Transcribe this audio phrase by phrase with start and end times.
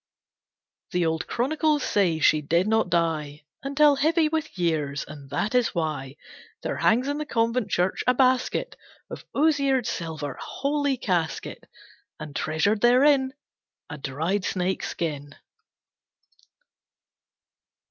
[0.93, 5.05] The old chronicles say she did not die Until heavy with years.
[5.07, 6.15] And that is why
[6.63, 8.75] There hangs in the convent church a basket
[9.11, 11.69] Of osiered silver, a holy casket,
[12.19, 13.33] And treasured therein
[13.91, 15.35] A dried snake skin.